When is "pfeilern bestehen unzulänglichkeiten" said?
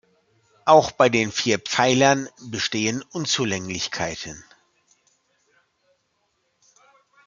1.59-4.43